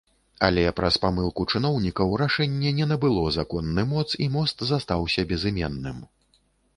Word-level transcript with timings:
Але 0.45 0.61
праз 0.77 0.95
памылку 1.03 1.43
чыноўнікаў 1.57 2.15
рашэнне 2.21 2.71
не 2.79 2.87
набыло 2.91 3.25
законны 3.37 3.85
моц, 3.93 4.07
і 4.25 4.31
мост 4.37 4.57
застаўся 4.71 5.27
безыменным. 5.33 5.97